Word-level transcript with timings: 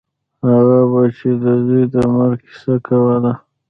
هغه 0.47 0.79
به 0.91 1.01
چې 1.17 1.29
د 1.43 1.45
زوى 1.65 1.83
د 1.93 1.95
مرګ 2.15 2.39
کيسه 2.47 2.75
کوله. 2.87 3.33